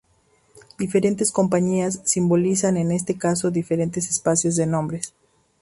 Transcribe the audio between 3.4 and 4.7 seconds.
diferentes espacios de